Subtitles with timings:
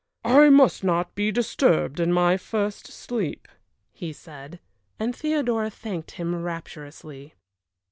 [0.25, 3.47] "I must not be disturbed in my first sleep,"
[3.93, 4.59] he said;
[4.99, 7.35] and Theodora thanked him rapturously.